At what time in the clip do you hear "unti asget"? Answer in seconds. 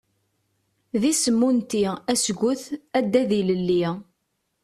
1.49-2.63